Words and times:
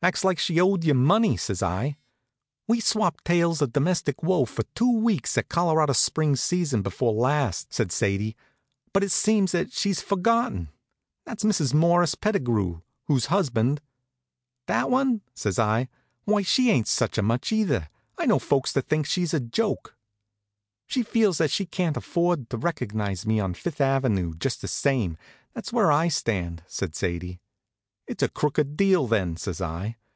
"Acts 0.00 0.22
like 0.22 0.38
she 0.38 0.60
owed 0.60 0.84
you 0.84 0.94
money," 0.94 1.36
says 1.36 1.60
I. 1.60 1.96
"We 2.68 2.78
swapped 2.78 3.24
tales 3.24 3.60
of 3.60 3.72
domestic 3.72 4.22
woe 4.22 4.44
for 4.44 4.62
two 4.76 4.96
weeks 5.00 5.36
at 5.36 5.48
Colorado 5.48 5.92
Springs 5.92 6.40
season 6.40 6.82
before 6.82 7.12
last," 7.12 7.72
said 7.72 7.90
Sadie; 7.90 8.36
"but 8.92 9.02
it 9.02 9.10
seems 9.10 9.50
that 9.50 9.72
she's 9.72 10.00
forgotten. 10.00 10.68
That's 11.26 11.42
Mrs. 11.42 11.74
Morris 11.74 12.14
Pettigrew, 12.14 12.82
whose 13.06 13.26
husband" 13.26 13.80
"That 14.68 14.88
one?" 14.88 15.22
says 15.34 15.58
I. 15.58 15.88
"Why, 16.26 16.42
she 16.42 16.70
ain't 16.70 16.86
such 16.86 17.18
a 17.18 17.22
much, 17.22 17.50
either. 17.50 17.88
I 18.16 18.26
know 18.26 18.38
folks 18.38 18.72
that 18.74 18.86
think 18.88 19.04
she's 19.04 19.34
a 19.34 19.40
joke." 19.40 19.96
"She 20.86 21.02
feels 21.02 21.38
that 21.38 21.50
she 21.50 21.66
can't 21.66 21.96
afford 21.96 22.50
to 22.50 22.56
recognize 22.56 23.26
me 23.26 23.40
on 23.40 23.52
Fifth 23.52 23.80
ave., 23.80 24.30
just 24.38 24.60
the 24.62 24.68
same. 24.68 25.16
That's 25.54 25.72
where 25.72 25.90
I 25.90 26.06
stand," 26.06 26.62
says 26.68 26.90
Sadie. 26.92 27.40
"It's 28.10 28.22
a 28.22 28.28
crooked 28.30 28.78
deal, 28.78 29.06
then," 29.06 29.36
says 29.36 29.60
I. 29.60 29.96